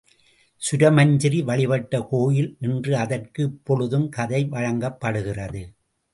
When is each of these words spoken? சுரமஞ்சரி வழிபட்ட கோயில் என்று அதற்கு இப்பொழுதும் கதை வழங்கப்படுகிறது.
சுரமஞ்சரி 0.61 1.39
வழிபட்ட 1.43 2.01
கோயில் 2.09 2.57
என்று 2.59 2.97
அதற்கு 2.97 3.43
இப்பொழுதும் 3.43 4.09
கதை 4.09 4.41
வழங்கப்படுகிறது. 4.45 5.63